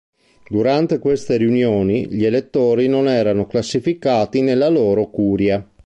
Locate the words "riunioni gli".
1.37-2.25